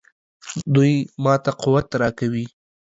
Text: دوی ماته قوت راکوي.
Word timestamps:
دوی 0.75 0.93
ماته 1.23 1.51
قوت 1.61 1.87
راکوي. 2.01 2.45